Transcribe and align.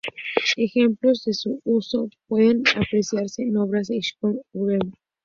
Ejemplos 0.57 1.23
de 1.25 1.35
su 1.35 1.61
uso 1.63 2.09
pueden 2.27 2.63
apreciarse 2.75 3.43
en 3.43 3.55
obras 3.55 3.85
de 3.87 3.99
Schönberg 3.99 4.41
o 4.51 4.57
Webern. 4.65 4.95